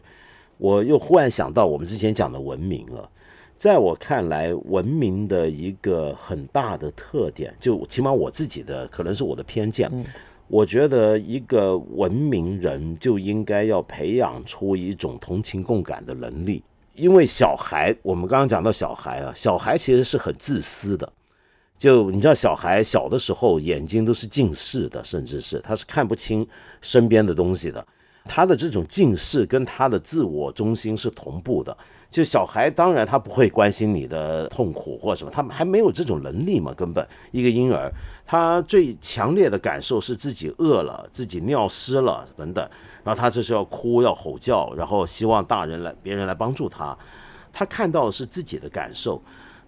[0.59, 3.09] 我又忽然想到我们之前讲的文明了。
[3.65, 9.91] 在我看来，文明的一个很大的特点，就起码我自己的可能是我的偏见，
[10.49, 16.63] 我觉得一个文明人就应该要培养出一种同情共感的能力，
[16.95, 21.11] 因为小孩，我们刚刚讲到小孩啊，小孩其实是很自私的。
[21.79, 26.47] 就你知道，小孩小的时候眼睛都是近视的，甚至是他是看不清
[26.83, 27.87] 身边的东西的。
[28.25, 31.77] 他的这种近视跟他的自我中心是同步的。
[32.11, 37.93] 就小孩当然他不会关心你的痛苦或什么，他们还没有这种能力嘛，根本一个婴儿
[38.25, 42.65] 他最强烈的感受是自己饿了，自己尿湿了等等，
[43.03, 46.97] 然后他这是要哭要吼叫，然后希望大人来别人来帮助他。
[47.53, 49.21] 他看到的是自己的感受。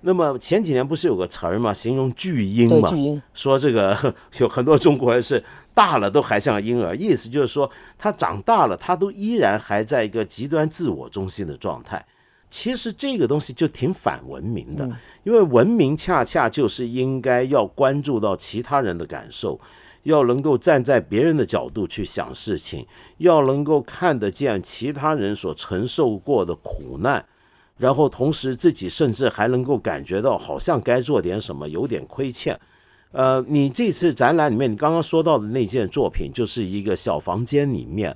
[0.02, 2.88] 那么前几年不是有个词儿嘛，形容巨婴嘛，
[3.34, 5.42] 说这个 有很多中国人是
[5.76, 12.02] 大了都还像婴儿，意思就是说他长大了，他都依然还在一个极端自我中心的状态。
[12.48, 14.88] 其实这个东西就挺反文明的，
[15.24, 19.60] 因为文明恰恰就是应该要关注到其他人的感受，
[20.04, 22.86] 要能够站在别人的角度去想事情，
[23.18, 27.22] 要能够看得见其他人所承受过的苦难。
[27.76, 32.58] 然后同时自己甚至还能够感觉到好像该做点什么，有点亏欠。
[33.16, 38.14] 呃，你这次展览里面，你刚刚说到的那件作品，就是一个小房间里面，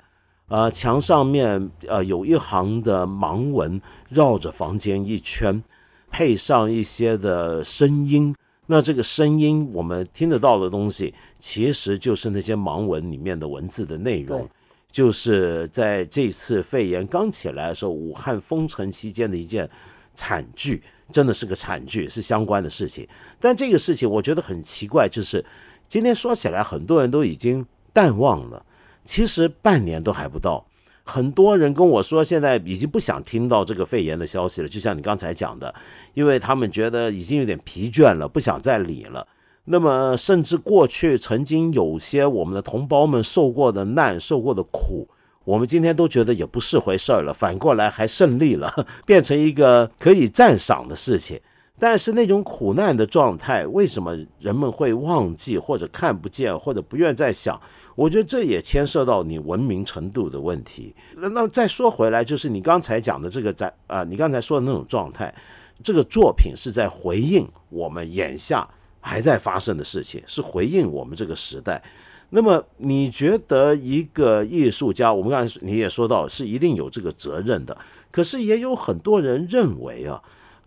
[0.48, 5.64] 呃，墙上面呃有一行的盲文绕着房间一圈，
[6.10, 8.34] 配上一些的声音。
[8.66, 14.46] 那这个声音我们听得到的东西，其实就是那些盲文里面的文字的内容。
[14.92, 19.66] 就是在这次肺炎刚起来的时候，武汉封城期间的一件
[20.14, 23.06] 惨剧，真的是个惨剧，是相关的事情。
[23.38, 25.44] 但这个事情我觉得很奇怪，就是
[25.88, 28.64] 今天说起来，很多人都已经淡忘了。
[29.04, 30.64] 其实半年都还不到，
[31.02, 34.68] 很多人跟我说，现在已经不想听到这个肺炎的消息了。
[34.68, 35.74] 就像你刚才讲的，
[36.14, 39.26] 因为他们觉得已经有点疲倦了，不想再理了。
[39.64, 45.08] 那么，甚至过去曾经有些我们的同胞们受过的难、受过的苦，
[45.50, 47.34] 我们今天都觉得也不是回事儿了。
[47.34, 51.40] 反过来还胜利了， 变成一个可以赞赏的事情。
[51.76, 57.60] 但是那种苦难的状态，为什么人们会忘记，或者看不见，或者不愿再想？
[57.96, 60.94] 我觉得这也牵涉到你文明程度的问题。
[61.16, 65.34] 那那再说回来，就是你刚才讲的这个在啊，你刚才说的那种状态，
[65.82, 68.68] 这个作品是在回应我们眼下。
[69.02, 71.82] 还在发生的事情是回应我们这个时代。
[72.30, 77.76] 那么，你觉得一个艺术家，我们刚才你也说到是一定有这个责任的。
[78.10, 80.22] 可是也有很多人认为啊，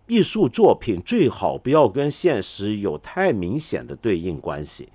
[0.07, 4.89] 艺术作品最好不要跟现实有太明显的对应关系。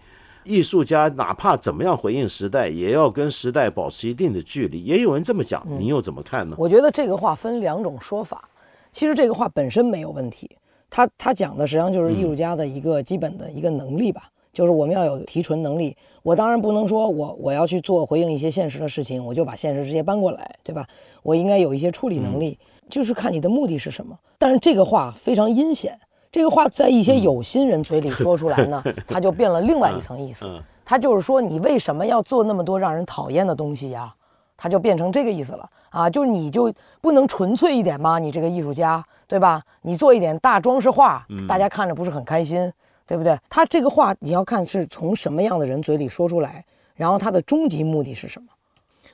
[0.44, 4.82] 艺术家哪怕怎么样回应时代，也要跟时代保持一定的距离。
[4.82, 6.56] 也有人这么讲，你又怎么看呢？
[6.58, 8.48] 我觉得这个话分两种说法。
[8.90, 10.50] 其实这个话本身没有问题，
[10.88, 15.96] 他他讲的实际上就是艺术家的一个基本的一个能力吧，就是我们要有提纯能力。
[16.22, 20.86] 我当然不能说我我要去做回应一些现实的事情，我就把现实直接搬过来，对吧？
[21.22, 22.58] 我应该有一些处理能力，
[22.88, 24.18] 就是看你的目的是什么。
[24.38, 25.98] 但是这个话非常阴险，
[26.30, 30.46] 这个话在一些有心人嘴里说出来呢， 它就变了另外一层意思。
[30.84, 34.14] 他就是说你为什么要做那么多让人讨厌的东西呀？
[34.56, 36.10] 它就变成这个意思了啊！
[36.10, 38.18] 就是你就不能纯粹一点吗？
[38.18, 39.62] 你这个艺术家，对吧？
[39.82, 42.72] 你做一点大装饰画，大家看着不是很开心，
[43.08, 43.36] 对不对？
[43.48, 48.46] 他这个话你要看是从什么样的人嘴里说出来，然后他的终极目的是什么？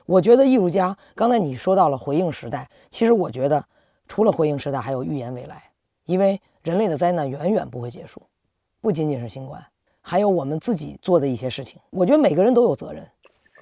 [0.05, 3.65] 我觉得艺术家刚才你说到了回应时代，其实我觉得
[4.07, 5.63] 除了回应时代，还有预言未来，
[6.05, 8.21] 因为人类的灾难远远不会结束，
[8.81, 9.65] 不仅仅是新冠，
[10.01, 11.79] 还有我们自己做的一些事情。
[11.89, 13.07] 我觉得每个人都有责任。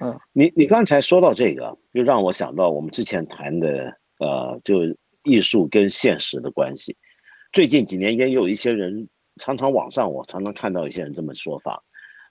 [0.00, 4.80] 嗯，你你刚才说到这个，就让我想到我们之前谈的，呃，就
[5.22, 6.96] 艺术跟现实的关系。
[7.52, 9.08] 最近几年也有一些人，
[9.40, 11.82] 常常网上我常常看到一些人这么说法，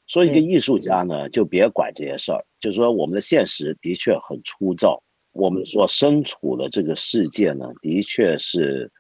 [0.07, 8.91] 说一个艺术家呢，就别管这些事儿，就是说我们的现实的确很粗糙，我们所身处的这个世界呢，的确是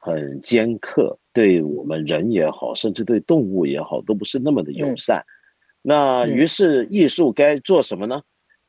[0.00, 5.24] 很尖刻，对我们人也好，甚至对动物也好，都不是那么的友善。
[5.82, 8.22] 那于是艺术该做什么呢？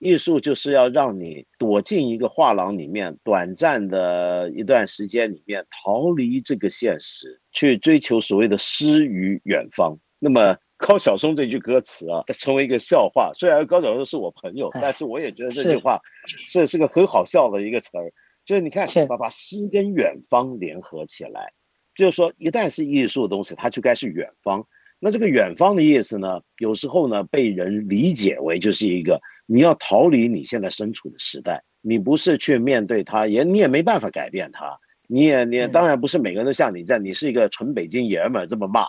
[0.03, 9.97] 艺术就是要让你躲进一个画廊里面，短暂的一段时间里面逃离这个现实，去追求所谓的诗与远方。
[10.19, 13.31] 那么 高晓松这句歌词啊，成为一个笑话。
[13.33, 18.11] 虽然高晓松是我朋友，但是我也觉得这句话是是个很好笑的一个词儿。
[18.43, 21.53] 就是你看，把把诗跟远方联合起来，
[21.95, 24.67] 就是说，一旦是艺术的东西，它就该是远方。
[24.99, 26.41] 那这个远方的意思呢？
[26.57, 38.87] 有时候呢，被人理解为就是一个你要逃离你现在身处的时代，你不是去面对它，也你也没办法改变它，你也你当然不是每个人都像你这样，你是一个纯北京爷们儿这么骂，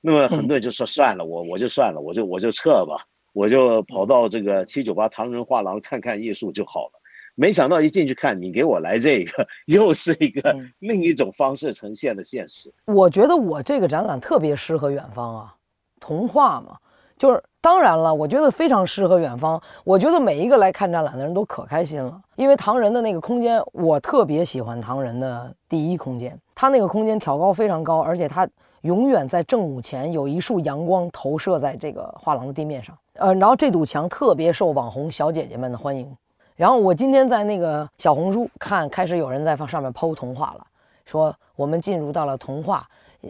[0.00, 7.00] 那么很多人就说算了，我我就算了，我就我就撤吧，我就跑到这个七九八唐人画廊看看艺术就好了。
[7.36, 12.72] 没想到一进去看，你给我来这个，又是一个另一种方式呈现的现实。
[12.86, 15.56] 我觉得我这个展览特别适合远方啊，
[15.98, 16.78] 童话嘛，
[17.16, 19.58] 就是当然了，我觉得非常适合远方。
[19.84, 28.46] 我觉得每一个来看展览的人都可开心了，因为唐人的那个空间，我特别喜欢唐人的第一空间，他那个空间挑高非常高，而且他
[28.82, 36.14] 永远在正午前有一束阳光投射在这个画廊的地面上，呃，然后这堵墙特别受网红小姐姐们的欢迎。
[36.56, 40.66] 然后我今天在那个小红书看，开始有人在放上面剖童话了，
[41.06, 42.86] 说我们进入到了童话，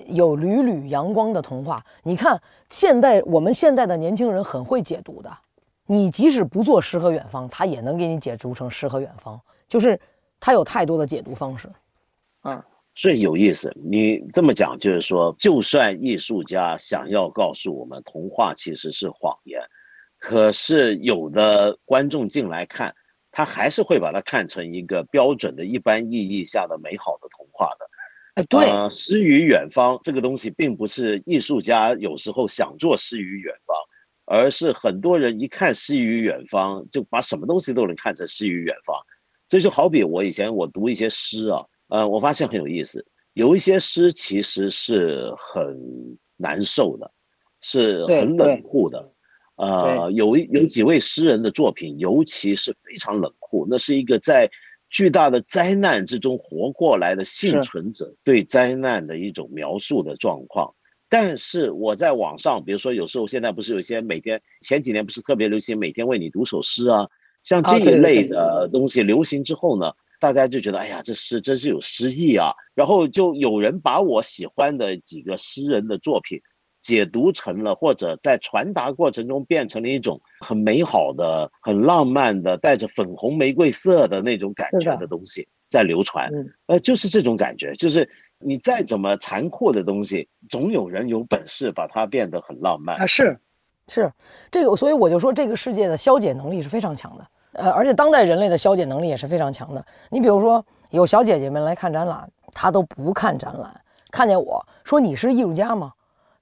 [0.08, 1.84] 有缕缕阳光的童话。
[2.02, 5.30] 你看，现代我们现在的年轻人很会解读的，
[5.86, 9.98] 你即使不做诗和远方，他也能给你解读成诗和远方，就是
[10.38, 11.68] 他有太多的解读方式。
[12.42, 12.62] 嗯，
[12.94, 13.74] 所以有意思。
[13.84, 19.60] 你这么讲，就是说，就算艺术家想要告诉我们童话其实是谎言，
[20.18, 22.94] 可是有的观众进来看。
[23.36, 27.84] 他还是会把它看成一个标准的一般意义下的美好的童话的，
[28.34, 33.76] 哎，对，诗与远方这个东西，并不是艺术家有时候想做诗与远方，
[34.26, 38.96] 而是很多人一看诗与远方，就把什么东西都能看成诗与远方。
[39.48, 47.12] 这就好比我以前我读一些诗啊，呃，我发现很有意思，有一些诗其实是很难受的，
[47.60, 49.12] 是很冷酷的。
[49.56, 53.64] 呃，有有几位诗人的作品，尤其是非常冷酷。
[53.70, 54.50] 那是一个在
[54.94, 60.72] 巨大的灾难之中活过来的幸存者对灾难的一种描述的状况。
[61.08, 67.08] 但是我在网上，比如说有时候现在不是有些每天前几年不是特别流行每天为你读首诗啊，
[67.42, 72.52] 像这一类的东西流行之后呢，大家就觉得哎呀，这诗真是有诗意啊。
[72.76, 76.40] 然后就有人把我喜欢的几个诗人的作品。
[76.84, 86.30] 解读成了，或者在传达过程中变成了一种很美好的、很浪漫的、带着粉红玫瑰色的那种感觉的东西在流传。
[86.66, 93.06] 呃，就是这种感觉，就是你再怎么残酷的东西，总有人有本事把它变得很浪漫啊！
[93.06, 93.36] 是，
[93.88, 94.12] 是
[94.50, 97.26] 这个，所以我就说，这个世界的消解能力是非常强的。
[97.54, 99.82] 呃，而且当代人类的消解能力也是非常强的。
[100.10, 103.80] 你比如说，有小姐姐们来看展览，她都不看展览，
[104.10, 105.90] 看见我说你是艺术家吗？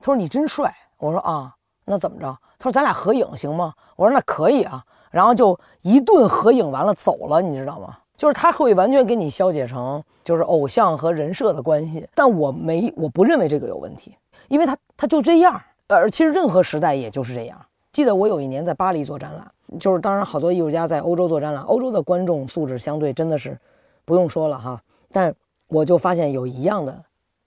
[0.03, 2.37] 他说你真帅，我说啊，那怎么着？
[2.59, 3.73] 他说咱俩合影行吗？
[3.95, 7.97] 我说那可以啊，然后就一顿合影完了走了，你知道吗？
[8.17, 14.17] 就是他会完全给你消解成就是偶像和人设的关系，但我没，我不认为这个有问题，
[14.49, 17.61] 因为他他就这样，呃，其实任何时代也就是这样。
[17.93, 23.57] 记得我有一年在巴黎做展览，就是当然好多艺术家在欧洲做展览，欧洲的观众素质相对真的是
[24.05, 24.83] 不用说了哈，
[25.13, 25.33] 但。
[25.69, 27.03] 我就发现有一样的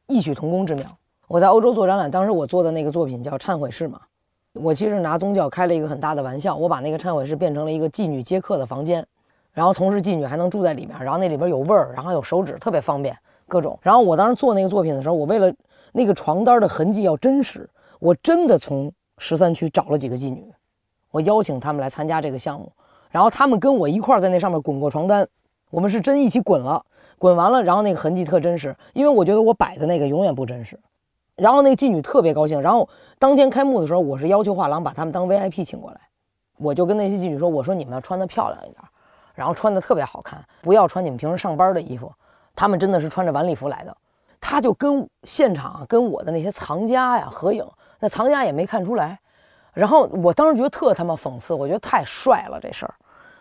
[0.08, 0.88] 异曲同工之妙。
[1.28, 4.00] 我在欧洲做展览，当时我做的那个作品叫《忏悔室》嘛。
[4.54, 9.06] 我其实拿宗教开了一个很大的玩笑，我把那个忏悔室变成了一个妓女接客的房间，
[9.52, 13.18] 然后同时妓女还能住在里面，然后那里边有味儿，然后有手指，特别方便
[13.48, 13.78] 各种。
[13.82, 15.52] 然后我当时做那个作品的时候，我为了
[15.92, 17.68] 那个床单的痕迹要真实，
[18.00, 20.46] 我真的从十三区找了几个妓女，
[21.12, 22.72] 我邀请他们来参加这个项目，
[23.10, 25.28] 然后他们跟我一块在那上面滚过床单，
[25.70, 26.82] 我们是真一起滚了，
[27.18, 30.80] 滚完了，然后那个痕迹特真实，因为我觉得我摆的那个永远不真实。
[31.36, 32.62] 然后那个妓女特别高兴。
[32.62, 32.88] 然后
[33.20, 36.00] 当天开幕的时候，我是要求画廊把他们当 VIP 请过来，
[36.58, 38.78] 我就跟那些妓女说：“我说你们要穿的漂亮一点，
[39.34, 42.12] 然后穿的特别好看，不要穿你们平时上班的衣服。”
[42.56, 43.96] 他们真的是穿着晚礼服来的。
[44.40, 47.66] 他就跟现场跟我的那些藏家呀合影，
[48.00, 49.20] 那藏家也没看出来。
[49.74, 52.96] 然后我当时觉得特他妈讽刺，我觉得太帅了这事儿。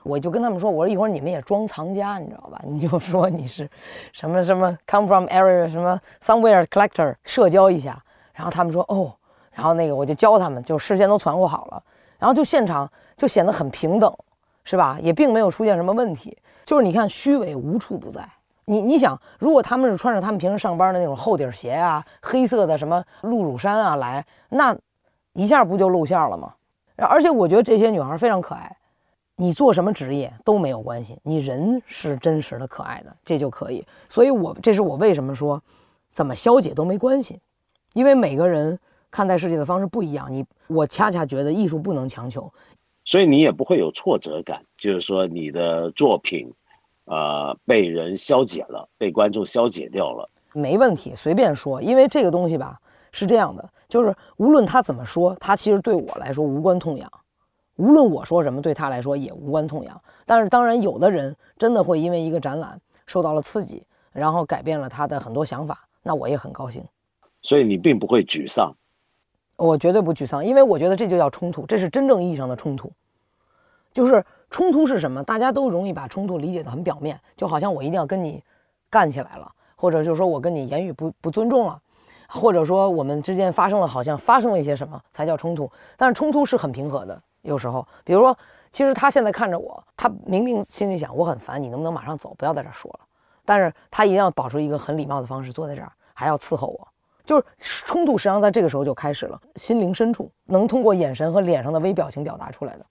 [0.05, 2.61] 我就跟他们说：“我说一会儿你们也装藏家，你知道吧？
[2.65, 3.69] 你就说你是
[4.13, 8.01] 什么什么 come from area 什么 somewhere collector，社交一下。”
[8.33, 9.13] 然后他们说：“哦。”
[9.53, 11.83] 然后那个我就教他们，就事先都传过好了。
[12.19, 14.13] 然后就现场就显得很平等，
[14.65, 14.99] 是吧？
[15.01, 16.37] 也并没有出现什么问题。
[16.65, 18.27] 就是你看，虚伪无处不在。
[18.67, 24.75] 你你想，如果他们是穿着他们平时上班的那种厚底鞋啊、黑色的什么露乳衫啊来，那
[25.35, 26.53] 一下不就露馅了吗？
[26.97, 28.75] 而且我觉得这些女孩非常可爱。
[29.37, 33.85] 你做什么职业都没有关系，你人是真实的、可爱的，这就可以。
[34.09, 35.61] 所以，我这是我为什么说，
[36.09, 37.41] 怎么消解都没关系，
[37.95, 38.79] 因为每个人
[39.11, 40.33] 看待世界的方式不一样。
[40.33, 42.49] 你我恰恰觉得艺术不能强求，
[43.05, 46.53] 所以你也不会有挫折感，就是说你的作品，
[47.07, 51.83] 呃，被人消解了，被观众消解掉了，没问题，随便说。
[51.83, 52.81] 因为这个东西吧，
[53.11, 57.11] 是这样的，就是无论他怎么说，他其实对我来说无关痛痒。
[57.77, 60.01] 无论我说什么，对他来说也无关痛痒。
[60.25, 66.85] 但是，当然，有的人真的会因为一个展览受到了刺激，然后改变了他的很多想法，那我也很高兴。
[67.43, 68.75] 所以你并不会沮丧，
[69.57, 72.91] 我绝对不沮丧，因为我觉得这就叫冲突，这是真正意义上的冲突。
[73.93, 75.23] 就是冲突是什么？
[75.23, 78.43] 大家都容易把冲突理解得很表面，就好像我一定要跟你
[78.89, 81.81] 干起来了，或者就是说我跟你言语不不尊重了，
[82.29, 85.71] 或者说我们之间发生了好像发生了一些什么才叫冲突。
[85.97, 87.23] 但是冲突是很平和的。
[87.45, 88.37] 有时候，比如说，
[88.71, 93.01] 其实他现在看着我，他明明心里想我很烦，你能不能马上走，不要在这说了。
[93.45, 96.89] 但是他一定要保持一个很礼貌的方式坐在这儿，还要伺候我。
[97.25, 102.85] 就是冲突实际上在这个时候就开始了，心灵深处能通过眼神和脸上的微表情表达出来的。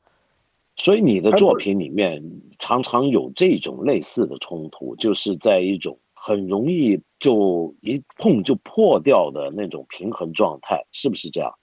[0.76, 2.24] 所以你的作品里面
[2.58, 11.54] 常常有这种类似的冲突，就是在一种很容易就一碰就破掉的那种平衡状态，是不是这样？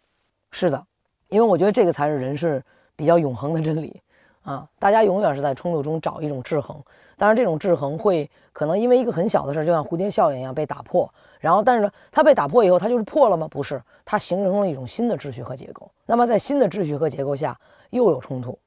[0.53, 0.85] 是的。
[1.29, 2.61] 因为我觉得这个才是人是
[3.01, 3.99] 比较永恒的真理
[4.43, 4.69] 啊！
[4.79, 6.79] 大家永远是在冲突中找一种制衡，
[7.17, 11.11] 当然这种制衡会可能因为一个很小的事儿，就像蝴蝶效应一样被打破。
[11.39, 13.49] 然后，但是它被打破以后，它就是破了吗？
[13.49, 15.91] 不是，它形成了一种新的秩序和结构。
[16.05, 18.59] 那么在新的秩序和结构下又有冲突，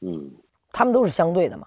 [0.00, 0.30] 嗯，
[0.72, 1.66] 他们都是相对的嘛。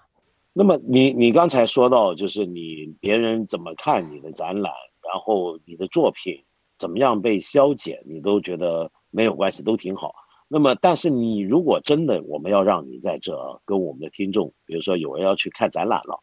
[0.52, 6.42] 那么你你刚才说到，就是你别人怎么看你的展览，然后你的作品
[6.76, 8.90] 怎么样被消解，你都觉得。
[9.16, 10.12] 没有关系，都挺好。
[10.54, 16.20] 那么，但是你如果真的我们要让你在这跟我们的听众，比如说有人要去看展览了，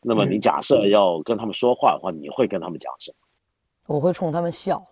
[0.00, 3.94] 那么你假设要跟他们说话的话，你会跟他们讲什么？
[3.94, 4.82] 我会冲他们笑，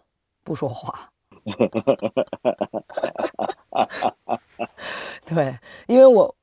[0.44, 1.10] 不说话。
[5.24, 6.34] 对，因为我，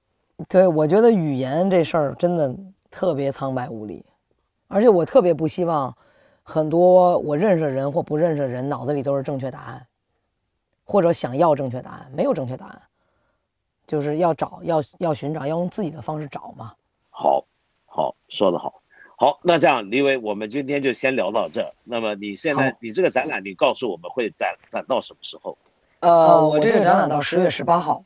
[0.50, 2.52] 对我觉得语言这事儿真的
[2.90, 4.04] 特别苍白无力，
[4.70, 5.96] 而且我特别不希望
[6.42, 9.86] 很多我认识的人或不认识的人脑子里都是正确答案。
[10.90, 12.82] 或者想要正确答案，没有正确答案，
[13.86, 16.74] 就是要找，要要寻找，要用自己的方式找嘛。
[17.12, 17.46] 好，
[17.86, 18.82] 好，说得好，
[19.16, 21.76] 好，那这样，李伟，我们今天就先聊到这。
[21.84, 25.60] 那么你现在，你这个展览，你告诉我们会展展到什么时候？
[26.00, 28.04] 呃，我这个展览到十月十八号。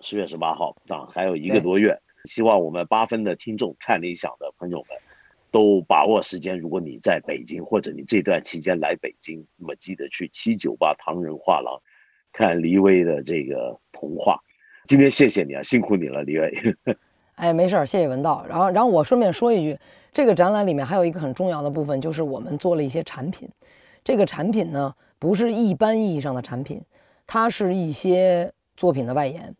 [0.00, 2.00] 十月十八号，啊，还有一个多月。
[2.24, 4.98] 希望我们八分的听众，看理想的朋友们，
[5.50, 6.58] 都把握时间。
[6.58, 11.82] 如果你在北京，或者你这段期间来北京，那么记得去七九八唐人画廊。
[12.36, 14.38] 看黎威的这个童话，
[14.84, 16.76] 今天谢谢你啊，辛苦你了，黎威。
[17.36, 18.44] 哎，没事儿，谢谢文道。
[18.46, 19.78] 然后，然后我顺便说一句，
[20.12, 23.48] 这个展览里面还有一个很重要的部分，就是我们做了一些产品。
[24.04, 26.78] 这个产品呢，不是一般意义上的产品，
[27.26, 29.54] 它是一些作品的外延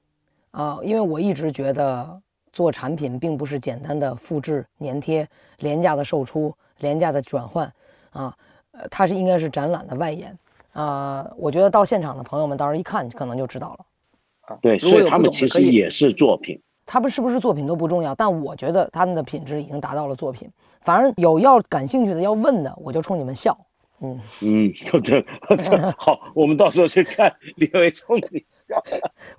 [0.50, 0.78] 啊。
[0.82, 2.20] 因为我一直觉得
[2.52, 5.26] 做产品并不是简单的复制粘贴、
[5.60, 7.72] 廉价的售出、廉价的转换
[8.10, 8.36] 啊，
[8.72, 10.36] 呃，它是应该是展览的外延。
[10.76, 14.58] 啊，我觉得到现场的朋友们到时候一看，可能就知道了。
[14.60, 16.60] 对，所以他们其实也是作品。
[16.84, 20.48] 他们是不是作品都不重要，但我觉得他们的品质已经达到了作品。
[20.82, 23.56] 反正有要感兴趣的要问的，我就冲你们笑。
[24.02, 24.70] 嗯嗯，
[25.02, 25.24] 对，
[25.96, 28.80] 好，我们到时候去看李维冲你笑。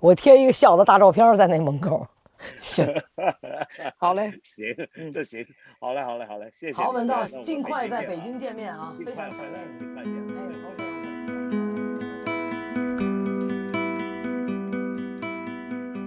[0.00, 2.04] 我贴一个笑的大照片在那门口。
[2.58, 2.86] 行，
[3.98, 4.64] 好嘞，行，
[5.12, 5.44] 这行，
[5.80, 6.72] 好嘞，好嘞，好嘞，谢谢。
[6.72, 9.78] 好，文道，尽快在北京见面啊，非常想念你。
[9.78, 10.12] 尽快见。
[10.14, 10.84] 哎，OK。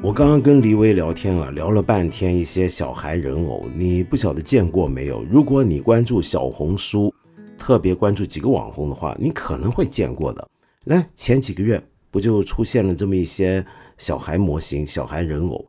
[0.03, 5.23] 我刚刚跟黎威聊天啊，聊了半天一些小孩人偶，你不晓得见过没有？
[5.25, 7.13] 如果你关注小红书，
[7.57, 10.47] 特别关注几个网红的话，你可能会见过的。
[10.85, 11.79] 来，前几个月
[12.09, 13.63] 不就出现了这么一些
[13.99, 15.63] 小孩模型、小孩人偶？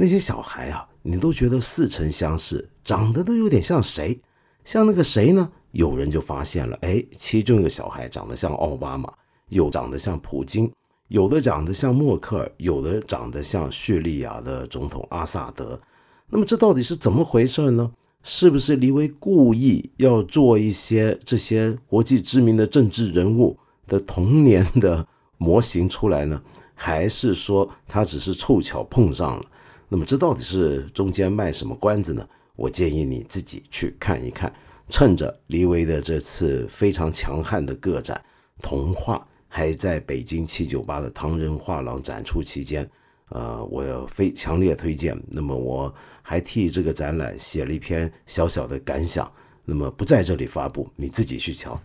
[0.00, 4.16] 那些小孩啊，你都觉得似曾相识，长得都有点像谁？
[4.64, 5.50] 像那个谁呢？
[5.72, 9.12] 有人就发现了，哎，其中一个小孩长得像奥巴马，
[9.48, 10.70] 又长得像普京。
[11.08, 15.80] 有的长得像默克尔，有的长得像叙利亚的总统阿萨德。
[16.28, 17.90] 那么这到底是怎么回事呢？
[18.22, 25.04] 是不是黎威故意要做一些这些国际知名的政治人物的童年的
[25.38, 26.40] 模型出来呢？
[26.74, 29.44] 还是说他只是凑巧碰上了？
[29.88, 32.28] 那么这到底是中间卖什么关子呢？
[32.56, 34.52] 我建议你自己去看一看。
[34.88, 38.20] 趁着黎威的这次非常强悍的个展，
[38.62, 39.26] 童话。
[39.50, 42.86] 还在北京七九八的唐人画廊展出期间，
[43.30, 45.18] 呃，我非强烈推荐。
[45.26, 49.32] 那么我还替这个展览写了一篇小小的感想，
[49.64, 51.80] 那么不在这里发布，你自己去瞧。